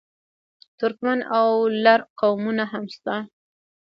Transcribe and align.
ترکمن 0.79 1.19
او 1.39 1.49
لر 1.83 2.01
قومونه 2.19 2.63
هم 2.71 2.83
شته. 2.93 3.15